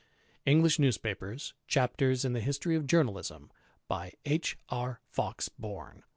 [0.57, 3.51] '"—(English News papers: Chapters in the History of Journalism.
[3.87, 4.57] By H.
[4.67, 6.01] R, Fox Bourne.